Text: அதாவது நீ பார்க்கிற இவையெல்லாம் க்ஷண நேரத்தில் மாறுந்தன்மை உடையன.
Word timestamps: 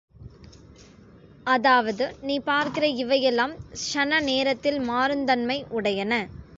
அதாவது 1.47 2.05
நீ 2.21 2.37
பார்க்கிற 2.47 2.87
இவையெல்லாம் 2.95 3.53
க்ஷண 3.75 4.19
நேரத்தில் 4.23 4.79
மாறுந்தன்மை 4.89 5.59
உடையன. 5.71 6.13